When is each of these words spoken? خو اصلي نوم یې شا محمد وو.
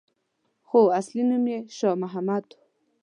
خو 0.67 0.79
اصلي 0.99 1.21
نوم 1.29 1.45
یې 1.51 1.59
شا 1.77 1.89
محمد 2.01 2.45
وو. 2.53 2.59